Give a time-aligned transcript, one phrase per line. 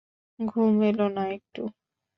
[0.39, 1.67] ঘুম এলোনা একটুও।